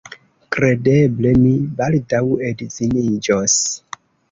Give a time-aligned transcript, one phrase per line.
[0.53, 1.51] Kredeble mi
[1.83, 3.61] baldaŭ edziniĝos.